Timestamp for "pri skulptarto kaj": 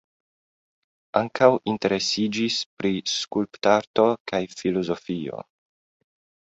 2.81-4.43